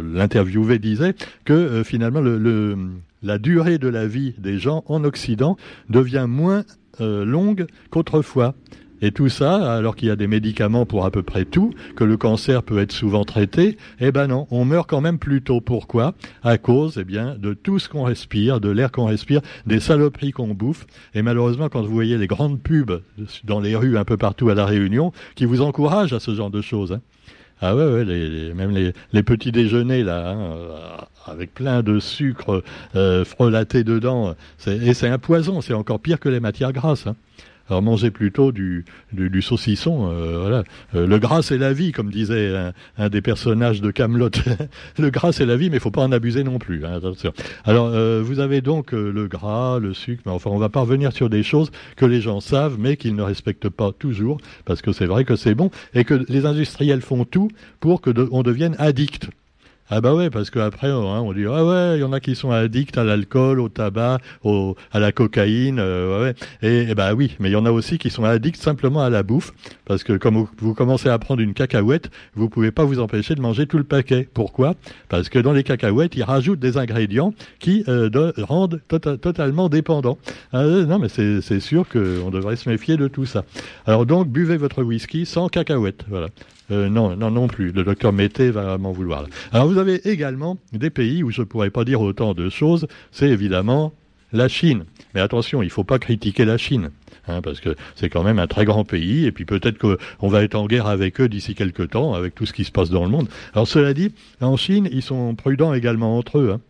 l'interviewé 0.02 0.79
disait 0.79 1.14
que 1.44 1.52
euh, 1.52 1.85
finalement 1.85 2.20
le, 2.20 2.76
la 3.23 3.38
durée 3.38 3.79
de 3.79 3.88
la 3.88 4.06
vie 4.06 4.35
des 4.38 4.58
gens 4.58 4.85
en 4.87 5.05
Occident 5.05 5.56
devient 5.88 6.26
moins 6.29 6.64
euh, 7.00 7.25
longue 7.25 7.67
qu'autrefois. 7.91 8.55
Et 9.02 9.11
tout 9.11 9.29
ça, 9.29 9.75
alors 9.75 9.96
qu'il 9.96 10.08
y 10.08 10.11
a 10.11 10.17
des 10.17 10.29
médicaments 10.29 10.87
pour 10.87 11.05
à 11.05 11.11
peu 11.11 11.23
près 11.23 11.44
tout, 11.44 11.75
que 11.94 12.05
le 12.05 12.17
cancer 12.17 12.62
peut 12.62 12.79
être 12.79 12.93
souvent 12.93 13.25
traité, 13.25 13.76
eh 14.00 14.12
ben 14.12 14.29
non, 14.29 14.46
on 14.50 14.64
meurt 14.64 14.88
quand 14.88 15.02
même 15.02 15.19
plus 15.19 15.43
tôt. 15.43 15.61
Pourquoi? 15.61 16.14
À 16.43 16.56
cause, 16.56 16.96
eh 16.99 17.05
bien, 17.05 17.37
de 17.37 17.52
tout 17.52 17.79
ce 17.79 17.91
qu'on 17.91 18.05
respire, 18.05 18.61
de 18.61 18.70
l'air 18.70 18.93
qu'on 18.93 19.05
respire, 19.05 19.43
des 19.67 19.81
saloperies 19.81 20.31
qu'on 20.31 20.55
bouffe. 20.55 20.87
Et 21.12 21.20
malheureusement, 21.20 21.69
quand 21.69 21.82
vous 21.82 21.93
voyez 21.93 22.17
les 22.17 22.26
grandes 22.26 22.62
pubs 22.62 23.02
dans 23.43 23.61
les 23.61 23.76
rues 23.76 23.99
un 23.99 24.05
peu 24.05 24.17
partout 24.17 24.49
à 24.49 24.55
La 24.55 24.64
Réunion, 24.64 25.12
qui 25.35 25.44
vous 25.44 25.61
encouragent 25.61 26.14
à 26.14 26.20
ce 26.20 26.35
genre 26.35 26.50
de 26.50 26.62
choses, 26.62 26.93
hein, 26.93 27.00
ah 27.61 27.75
ouais, 27.75 27.85
ouais 27.85 28.55
même 28.55 28.71
les, 28.71 28.93
les, 29.12 29.23
petits 29.23 29.53
déjeuners 29.53 30.03
là, 30.03 30.31
hein, 30.31 30.39
euh, 30.39 30.96
avec 31.27 31.55
plein 31.55 31.82
de 31.82 31.99
sucre 31.99 32.63
euh, 32.96 33.25
frelaté 33.25 33.84
dedans, 33.84 34.34
et 34.67 34.94
c'est 34.94 35.08
un 35.08 35.19
poison, 35.19 35.61
c'est 35.61 35.75
encore 35.75 36.01
pire 36.01 36.20
que 36.20 36.29
les 36.29 36.41
matières 36.41 36.73
grasses. 36.73 37.06
Hein. 37.06 37.17
Alors 37.69 37.83
mangez 37.83 38.11
plutôt 38.11 38.53
du, 38.53 38.85
du, 39.13 39.43
saucisson. 39.43 40.11
Euh, 40.11 40.39
voilà. 40.41 40.65
Euh, 40.94 41.06
le 41.06 41.19
gras 41.19 41.43
c'est 41.43 41.56
la 41.56 41.73
vie, 41.73 41.93
comme 41.93 42.11
disait 42.11 42.73
un, 42.99 43.09
des 43.09 43.23
personnages 43.23 43.81
de 43.81 43.91
Camelot. 43.91 44.31
le 44.99 45.11
gras 45.11 45.33
c'est 45.33 45.47
la 45.47 45.56
vie, 45.56 45.71
mais 45.71 45.77
il 45.77 45.81
faut 45.81 45.91
pas 45.91 46.03
en 46.03 46.13
abuser 46.13 46.44
non 46.44 46.59
plus. 46.59 46.85
Hein. 46.85 47.01
Alors 47.65 47.87
euh, 47.87 48.23
vous 48.23 48.41
avez 48.41 48.61
donc 48.61 48.93
le 48.93 49.27
gras, 49.27 49.79
le 49.79 49.94
sucre, 49.94 50.23
mais 50.27 50.33
enfin 50.33 50.51
on 50.51 50.59
va 50.59 50.69
pas 50.69 50.81
revenir 50.81 51.13
sur 51.13 51.31
des 51.31 51.43
choses 51.43 51.71
que 51.97 52.05
les 52.05 52.21
gens 52.21 52.41
savent, 52.41 52.77
mais 52.79 52.97
qu'ils 52.97 53.15
ne 53.15 53.23
respectent 53.23 53.71
pas 53.71 53.93
toujours, 53.93 54.39
parce 54.65 54.83
que 54.83 54.93
c'est 54.93 55.06
vrai 55.06 55.25
que 55.25 55.37
c'est 55.37 55.55
bon 55.55 55.71
et 55.94 56.05
que 56.05 56.25
les 56.29 56.47
industriels 56.47 57.01
font 57.01 57.25
tout 57.25 57.49
pour 57.81 58.01
que 58.01 58.11
on 58.31 58.43
devienne 58.43 58.77
addict. 58.79 59.31
Ah 59.96 60.01
bah 60.01 60.13
ouais, 60.13 60.29
parce 60.29 60.51
qu'après, 60.51 60.89
hein, 60.89 61.22
on 61.22 61.32
dit, 61.32 61.44
ah 61.46 61.65
ouais, 61.65 61.98
il 61.98 62.01
y 62.01 62.03
en 62.03 62.13
a 62.13 62.19
qui 62.19 62.34
sont 62.34 62.51
addicts 62.51 62.98
à 62.98 63.05
l'alcool, 63.05 63.60
au 63.60 63.69
tabac, 63.69 64.19
au, 64.43 64.74
à 64.91 64.98
la 64.98 65.13
cocaïne, 65.13 65.79
euh, 65.79 66.20
ouais. 66.20 66.34
Et, 66.63 66.91
et, 66.91 66.94
bah 66.96 67.15
oui, 67.15 67.36
mais 67.39 67.48
il 67.48 67.53
y 67.53 67.56
en 67.56 67.65
a 67.65 67.70
aussi 67.70 67.96
qui 67.96 68.10
sont 68.10 68.24
addicts 68.24 68.60
simplement 68.60 69.05
à 69.05 69.08
la 69.08 69.22
bouffe, 69.22 69.53
parce 69.84 70.03
que 70.03 70.15
comme 70.15 70.48
vous, 70.58 70.74
commencez 70.74 71.08
à 71.08 71.17
prendre 71.20 71.43
une 71.43 71.55
cacahuète, 71.55 72.10
vous 72.34 72.48
pouvez 72.48 72.72
pas 72.72 72.82
vous 72.82 72.98
empêcher 72.98 73.36
de 73.36 73.41
manger 73.41 73.69
tout 73.69 73.79
le 73.79 73.84
paquet. 73.84 74.29
Pourquoi? 74.34 74.74
Parce 75.08 75.29
que 75.29 75.39
dans 75.39 75.53
les 75.53 75.63
cacahuètes, 75.63 76.17
ils 76.17 76.24
rajoutent 76.24 76.58
des 76.58 76.77
ingrédients 76.77 77.32
qui 77.60 77.84
euh, 77.86 78.10
rendent 78.39 78.81
tota-, 78.89 79.17
totalement 79.17 79.69
dépendants. 79.69 80.19
Ah, 80.53 80.65
non, 80.65 80.98
mais 80.98 81.08
c'est 81.08 81.60
sûr 81.60 81.89
qu'on 81.89 82.31
devrait 82.32 82.56
se 82.56 82.69
méfier 82.69 82.96
de 82.96 83.06
tout 83.06 83.27
ça. 83.27 83.44
Alors 83.86 84.06
donc, 84.06 84.27
buvez 84.27 84.56
votre 84.56 84.82
whisky 84.82 85.24
sans 85.24 85.46
cacahuètes, 85.46 86.05
voilà. 86.08 86.31
Euh, 86.70 86.89
non, 86.89 87.15
non, 87.17 87.31
non 87.31 87.46
plus. 87.46 87.72
Le 87.72 87.84
docteur 87.84 88.13
Mété 88.13 88.51
va 88.51 88.79
m'en 88.79 88.93
vouloir. 88.93 89.27
Alors 89.53 89.69
également 90.05 90.58
des 90.72 90.91
pays 90.91 91.22
où 91.22 91.31
je 91.31 91.43
ne 91.43 91.46
pourrais 91.46 91.70
pas 91.70 91.84
dire 91.84 92.00
autant 92.00 92.34
de 92.34 92.48
choses. 92.48 92.86
C'est 93.12 93.29
évidemment 93.29 93.93
la 94.32 94.48
Chine. 94.48 94.84
Mais 95.14 95.20
attention, 95.20 95.62
il 95.62 95.67
ne 95.67 95.70
faut 95.70 95.84
pas 95.84 95.98
critiquer 95.98 96.44
la 96.44 96.58
Chine. 96.58 96.91
Hein, 97.29 97.41
parce 97.41 97.60
que 97.60 97.74
c'est 97.94 98.10
quand 98.10 98.22
même 98.22 98.38
un 98.38 98.46
très 98.46 98.64
grand 98.64 98.84
pays, 98.84 99.24
et 99.24 99.32
puis 99.32 99.46
peut-être 99.46 99.79
qu'on 99.79 100.29
va 100.29 100.43
être 100.43 100.56
en 100.56 100.67
guerre 100.67 100.86
avec 100.86 101.20
eux 101.20 101.29
d'ici 101.29 101.55
quelques 101.55 101.91
temps, 101.91 102.12
avec 102.12 102.34
tout 102.34 102.44
ce 102.44 102.53
qui 102.53 102.64
se 102.64 102.72
passe 102.72 102.91
dans 102.91 103.05
le 103.05 103.10
monde. 103.10 103.29
Alors 103.55 103.67
cela 103.67 103.94
dit, 103.94 104.12
en 104.41 104.56
Chine, 104.56 104.88
ils 104.93 105.03
sont 105.03 105.34
prudents 105.34 105.72
également 105.72 106.19
entre 106.19 106.38
eux. 106.38 106.53
Hein. 106.53 106.60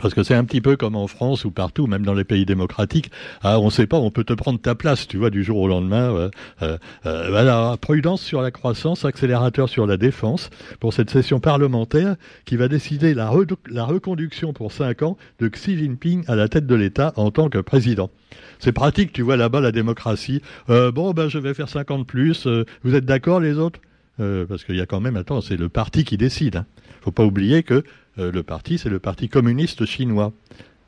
Parce 0.00 0.12
que 0.12 0.22
c'est 0.22 0.34
un 0.34 0.44
petit 0.44 0.60
peu 0.60 0.76
comme 0.76 0.94
en 0.94 1.06
France 1.06 1.44
ou 1.44 1.50
partout, 1.50 1.86
même 1.86 2.04
dans 2.04 2.12
les 2.12 2.24
pays 2.24 2.44
démocratiques. 2.44 3.10
Ah, 3.42 3.58
on 3.58 3.66
ne 3.66 3.70
sait 3.70 3.86
pas, 3.86 3.96
on 3.96 4.10
peut 4.10 4.24
te 4.24 4.34
prendre 4.34 4.60
ta 4.60 4.74
place, 4.74 5.08
tu 5.08 5.16
vois, 5.16 5.30
du 5.30 5.42
jour 5.42 5.58
au 5.58 5.68
lendemain. 5.68 6.30
Euh, 6.62 6.78
euh, 7.06 7.28
voilà, 7.30 7.76
prudence 7.80 8.22
sur 8.22 8.42
la 8.42 8.50
croissance, 8.50 9.04
accélérateur 9.04 9.68
sur 9.68 9.86
la 9.86 9.96
défense 9.96 10.50
pour 10.80 10.92
cette 10.92 11.10
session 11.10 11.40
parlementaire 11.40 12.16
qui 12.44 12.56
va 12.56 12.68
décider 12.68 13.14
la, 13.14 13.30
reconduction 13.30 14.52
pour 14.52 14.72
cinq 14.72 15.02
ans 15.02 15.16
de 15.38 15.48
Xi 15.48 15.78
Jinping 15.78 16.24
à 16.28 16.36
la 16.36 16.48
tête 16.48 16.66
de 16.66 16.74
l'État 16.74 17.12
en 17.16 17.30
tant 17.30 17.48
que 17.48 17.58
président. 17.58 18.10
C'est 18.58 18.72
pratique, 18.72 19.12
tu 19.12 19.22
vois 19.22 19.36
là-bas 19.36 19.60
la 19.60 19.72
démocratie. 19.72 20.42
Euh, 20.68 20.92
bon, 20.92 21.12
ben 21.12 21.28
je 21.28 21.38
vais 21.38 21.54
faire 21.54 21.68
50 21.68 22.06
plus. 22.06 22.46
Vous 22.84 22.94
êtes 22.94 23.04
d'accord 23.06 23.40
les 23.40 23.58
autres? 23.58 23.80
Euh, 24.20 24.46
Parce 24.46 24.64
qu'il 24.64 24.76
y 24.76 24.80
a 24.80 24.86
quand 24.86 25.00
même, 25.00 25.16
attends, 25.16 25.40
c'est 25.40 25.56
le 25.56 25.68
parti 25.68 26.04
qui 26.04 26.16
décide. 26.16 26.56
Hein. 26.56 26.66
Faut 27.00 27.12
pas 27.12 27.24
oublier 27.24 27.62
que 27.62 27.84
euh, 28.18 28.32
le 28.32 28.42
parti, 28.42 28.78
c'est 28.78 28.88
le 28.88 28.98
parti 28.98 29.28
communiste 29.28 29.84
chinois. 29.84 30.32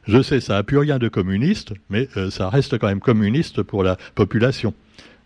Je 0.07 0.23
sais, 0.23 0.41
ça 0.41 0.55
n'a 0.55 0.63
plus 0.63 0.79
rien 0.79 0.99
de 0.99 1.09
communiste, 1.09 1.75
mais 1.91 2.09
euh, 2.17 2.31
ça 2.31 2.49
reste 2.49 2.79
quand 2.79 2.87
même 2.87 3.01
communiste 3.01 3.63
pour 3.63 3.85
la 3.85 3.97
population. 4.15 4.73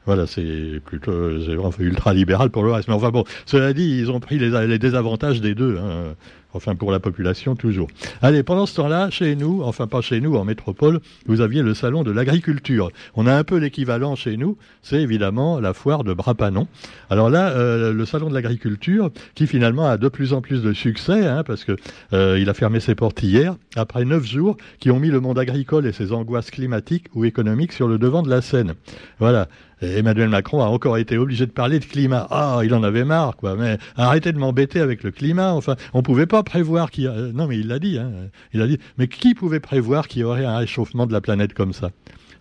Voilà, 0.04 0.26
c'est 0.26 0.80
plutôt 0.84 1.38
ultra 1.78 2.12
libéral 2.12 2.50
pour 2.50 2.64
le 2.64 2.72
reste. 2.72 2.88
Mais 2.88 2.94
enfin 2.94 3.10
bon, 3.10 3.24
cela 3.46 3.72
dit, 3.72 3.98
ils 4.00 4.10
ont 4.10 4.18
pris 4.18 4.36
les, 4.38 4.66
les 4.66 4.78
désavantages 4.80 5.40
des 5.40 5.54
deux. 5.54 5.78
Hein. 5.78 6.16
Enfin, 6.54 6.74
pour 6.74 6.92
la 6.92 7.00
population, 7.00 7.56
toujours. 7.56 7.88
Allez, 8.20 8.42
pendant 8.42 8.66
ce 8.66 8.76
temps-là, 8.76 9.10
chez 9.10 9.36
nous, 9.36 9.62
enfin 9.62 9.86
pas 9.86 10.00
chez 10.00 10.20
nous, 10.20 10.36
en 10.36 10.44
métropole, 10.44 11.00
vous 11.26 11.40
aviez 11.40 11.62
le 11.62 11.74
salon 11.74 12.02
de 12.02 12.10
l'agriculture. 12.10 12.90
On 13.14 13.26
a 13.26 13.34
un 13.34 13.44
peu 13.44 13.56
l'équivalent 13.56 14.16
chez 14.16 14.36
nous, 14.36 14.56
c'est 14.82 15.00
évidemment 15.00 15.60
la 15.60 15.72
foire 15.72 16.04
de 16.04 16.12
Brapanon. 16.12 16.66
Alors 17.10 17.30
là, 17.30 17.50
euh, 17.50 17.92
le 17.92 18.04
salon 18.04 18.28
de 18.28 18.34
l'agriculture, 18.34 19.10
qui 19.34 19.46
finalement 19.46 19.86
a 19.86 19.96
de 19.96 20.08
plus 20.08 20.32
en 20.32 20.40
plus 20.40 20.62
de 20.62 20.72
succès, 20.72 21.26
hein, 21.26 21.42
parce 21.44 21.64
que 21.64 21.76
euh, 22.12 22.38
il 22.38 22.48
a 22.48 22.54
fermé 22.54 22.80
ses 22.80 22.94
portes 22.94 23.22
hier, 23.22 23.56
après 23.76 24.04
neuf 24.04 24.24
jours, 24.24 24.56
qui 24.78 24.90
ont 24.90 24.98
mis 24.98 25.08
le 25.08 25.20
monde 25.20 25.38
agricole 25.38 25.86
et 25.86 25.92
ses 25.92 26.12
angoisses 26.12 26.50
climatiques 26.50 27.06
ou 27.14 27.24
économiques 27.24 27.72
sur 27.72 27.88
le 27.88 27.98
devant 27.98 28.22
de 28.22 28.30
la 28.30 28.42
scène. 28.42 28.74
Voilà. 29.18 29.48
Emmanuel 29.82 30.28
Macron 30.28 30.62
a 30.62 30.66
encore 30.66 30.96
été 30.96 31.18
obligé 31.18 31.44
de 31.46 31.50
parler 31.50 31.80
de 31.80 31.84
climat. 31.84 32.28
Ah, 32.30 32.60
il 32.62 32.72
en 32.74 32.82
avait 32.82 33.04
marre, 33.04 33.36
quoi. 33.36 33.56
Mais 33.56 33.78
arrêtez 33.96 34.32
de 34.32 34.38
m'embêter 34.38 34.80
avec 34.80 35.02
le 35.02 35.10
climat. 35.10 35.52
Enfin, 35.52 35.76
on 35.92 36.02
pouvait 36.02 36.26
pas 36.26 36.41
prévoir 36.42 36.90
qu'il 36.90 37.04
y 37.04 37.08
a... 37.08 37.12
Non, 37.12 37.46
mais 37.46 37.58
il 37.58 37.68
l'a 37.68 37.78
dit, 37.78 37.98
hein. 37.98 38.10
Il 38.52 38.62
a 38.62 38.66
dit. 38.66 38.78
Mais 38.98 39.08
qui 39.08 39.34
pouvait 39.34 39.60
prévoir 39.60 40.08
qu'il 40.08 40.22
y 40.22 40.24
aurait 40.24 40.44
un 40.44 40.58
réchauffement 40.58 41.06
de 41.06 41.12
la 41.12 41.20
planète 41.20 41.54
comme 41.54 41.72
ça? 41.72 41.90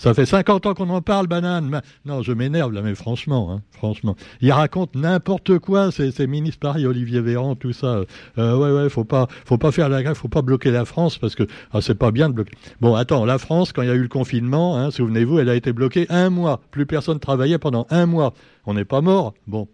Ça 0.02 0.16
fait 0.16 0.26
50 0.26 0.66
ans 0.66 0.74
qu'on 0.74 0.90
en 0.90 1.04
parle, 1.04 1.28
banane. 1.28 1.80
Non, 2.06 2.24
je 2.24 2.34
m'énerve 2.34 2.74
là, 2.74 2.82
mais 2.82 2.96
franchement, 2.96 3.52
hein, 3.54 3.62
franchement. 3.70 4.16
Il 4.42 4.52
raconte 4.52 4.96
n'importe 4.96 5.60
quoi, 5.60 5.92
ces, 5.92 6.26
ministres 6.26 6.60
pareil, 6.60 6.88
Olivier 6.88 7.22
Véran, 7.22 7.54
tout 7.54 7.72
ça. 7.72 8.02
Euh, 8.40 8.58
ouais, 8.58 8.72
ouais, 8.72 8.90
faut 8.90 9.04
pas, 9.04 9.28
faut 9.46 9.60
pas 9.60 9.72
faire 9.72 9.90
la 9.90 10.02
grève, 10.02 10.16
faut 10.16 10.28
pas 10.28 10.42
bloquer 10.42 10.72
la 10.72 10.86
France 10.86 11.20
parce 11.20 11.36
que 11.36 11.44
ah, 11.72 11.82
c'est 11.82 11.94
pas 11.94 12.10
bien 12.10 12.30
de 12.30 12.34
bloquer. 12.34 12.54
Bon, 12.80 12.96
attends, 12.96 13.26
la 13.26 13.38
France, 13.38 13.74
quand 13.74 13.84
il 13.84 13.90
y 13.90 13.92
a 13.92 13.94
eu 13.94 14.02
le 14.02 14.08
confinement, 14.08 14.76
hein, 14.76 14.90
souvenez-vous, 14.90 15.38
elle 15.38 15.50
a 15.50 15.56
été 15.56 15.72
bloquée 15.72 16.08
un 16.10 16.32
mois. 16.32 16.62
Plus 16.72 16.88
personne 16.88 17.20
travaillait 17.20 17.60
pendant 17.60 17.86
un 17.92 18.08
mois. 18.08 18.34
On 18.66 18.74
n'est 18.74 18.86
pas 18.86 19.02
mort. 19.02 19.36
Bon, 19.46 19.68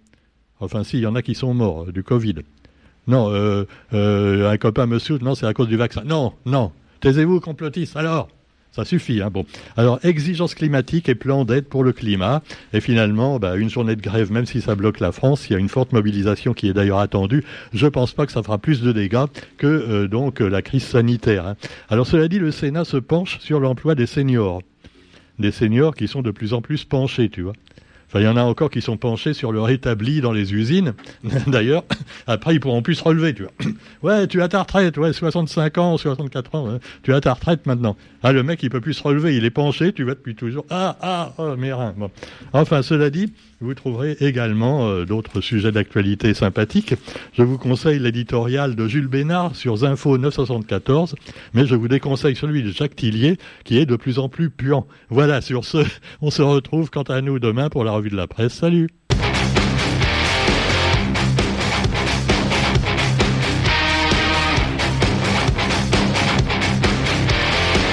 enfin, 0.59 0.83
si, 0.83 0.97
il 0.97 1.03
y 1.03 1.07
en 1.07 1.15
a 1.15 1.21
qui 1.21 1.35
sont 1.35 1.53
morts 1.53 1.85
euh, 1.87 1.93
du 1.93 2.03
Covid. 2.03 2.35
Non, 3.07 3.31
euh, 3.31 3.65
euh, 3.93 4.51
un 4.51 4.57
copain 4.57 4.85
me 4.85 4.99
soude, 4.99 5.23
non, 5.23 5.33
c'est 5.33 5.45
à 5.45 5.53
cause 5.53 5.67
du 5.67 5.77
vaccin. 5.77 6.03
Non, 6.05 6.33
non. 6.45 6.71
Taisez-vous, 6.99 7.39
complotistes. 7.39 7.95
Alors, 7.95 8.27
ça 8.71 8.83
suffit. 8.83 9.21
Hein, 9.21 9.29
bon. 9.31 9.45
Alors, 9.77 9.99
exigence 10.03 10.53
climatique 10.55 11.07
et 11.07 11.15
plan 11.15 11.45
d'aide 11.45 11.65
pour 11.65 11.83
le 11.83 11.93
climat. 11.93 12.43
Et 12.73 12.81
finalement, 12.81 13.39
bah, 13.39 13.55
une 13.55 13.69
journée 13.69 13.95
de 13.95 14.01
grève, 14.01 14.31
même 14.31 14.45
si 14.45 14.61
ça 14.61 14.75
bloque 14.75 14.99
la 14.99 15.11
France, 15.11 15.49
il 15.49 15.53
y 15.53 15.55
a 15.55 15.59
une 15.59 15.69
forte 15.69 15.93
mobilisation 15.93 16.53
qui 16.53 16.67
est 16.67 16.73
d'ailleurs 16.73 16.99
attendue. 16.99 17.45
Je 17.73 17.85
ne 17.85 17.89
pense 17.89 18.13
pas 18.13 18.25
que 18.25 18.31
ça 18.31 18.43
fera 18.43 18.57
plus 18.57 18.81
de 18.81 18.91
dégâts 18.91 19.25
que 19.57 19.67
euh, 19.67 20.07
donc 20.07 20.41
la 20.41 20.61
crise 20.61 20.83
sanitaire. 20.83 21.47
Hein. 21.47 21.55
Alors, 21.89 22.05
cela 22.05 22.27
dit, 22.27 22.39
le 22.39 22.51
Sénat 22.51 22.83
se 22.83 22.97
penche 22.97 23.39
sur 23.39 23.59
l'emploi 23.59 23.95
des 23.95 24.05
seniors. 24.05 24.61
Des 25.39 25.51
seniors 25.51 25.95
qui 25.95 26.07
sont 26.07 26.21
de 26.21 26.31
plus 26.31 26.53
en 26.53 26.61
plus 26.61 26.83
penchés, 26.83 27.29
tu 27.29 27.43
vois. 27.43 27.53
Enfin, 28.07 28.21
il 28.21 28.23
y 28.23 28.27
en 28.27 28.37
a 28.37 28.43
encore 28.43 28.69
qui 28.69 28.81
sont 28.81 28.95
penchés 28.95 29.33
sur 29.33 29.51
le 29.51 29.61
rétabli 29.61 30.21
dans 30.21 30.31
les 30.31 30.53
usines. 30.53 30.93
D'ailleurs, 31.47 31.83
après, 32.25 32.55
ils 32.55 32.59
pourront 32.59 32.81
plus 32.81 32.95
se 32.95 33.03
relever, 33.03 33.33
tu 33.33 33.43
vois. 33.43 33.51
Ouais, 34.03 34.27
tu 34.27 34.41
as 34.41 34.47
ta 34.47 34.61
retraite, 34.61 34.97
ouais, 34.97 35.11
65 35.11 35.77
ans, 35.79 35.97
64 35.97 36.55
ans, 36.55 36.79
tu 37.01 37.13
as 37.13 37.19
ta 37.19 37.33
retraite 37.33 37.65
maintenant. 37.65 37.97
Ah, 38.21 38.31
le 38.31 38.43
mec, 38.43 38.61
il 38.61 38.69
peut 38.69 38.79
plus 38.79 38.93
se 38.93 39.03
relever, 39.03 39.35
il 39.35 39.43
est 39.43 39.49
penché, 39.49 39.91
tu 39.91 40.03
vois, 40.03 40.13
depuis 40.13 40.35
toujours. 40.35 40.65
Ah, 40.69 40.95
ah, 41.01 41.33
oh, 41.37 41.55
reins. 41.55 41.93
Bon. 41.97 42.11
Enfin, 42.53 42.83
cela 42.83 43.09
dit, 43.09 43.33
vous 43.59 43.73
trouverez 43.73 44.17
également 44.19 44.87
euh, 44.87 45.05
d'autres 45.05 45.41
sujets 45.41 45.71
d'actualité 45.71 46.33
sympathiques. 46.33 46.93
Je 47.33 47.43
vous 47.43 47.57
conseille 47.57 47.99
l'éditorial 47.99 48.75
de 48.75 48.87
Jules 48.87 49.07
Bénard 49.07 49.55
sur 49.55 49.77
Zinfo 49.77 50.17
974, 50.17 51.15
mais 51.53 51.65
je 51.65 51.75
vous 51.75 51.87
déconseille 51.87 52.35
celui 52.35 52.63
de 52.63 52.71
Jacques 52.71 52.95
Tillier, 52.95 53.37
qui 53.63 53.77
est 53.77 53.85
de 53.85 53.95
plus 53.95 54.19
en 54.19 54.29
plus 54.29 54.49
puant. 54.49 54.87
Voilà, 55.09 55.41
sur 55.41 55.65
ce, 55.65 55.79
on 56.21 56.29
se 56.29 56.41
retrouve 56.41 56.89
quant 56.89 57.03
à 57.03 57.21
nous 57.21 57.39
demain 57.39 57.69
pour 57.69 57.83
la 57.83 57.91
revue 57.91 58.09
de 58.09 58.17
la 58.17 58.27
presse. 58.27 58.53
Salut 58.53 58.89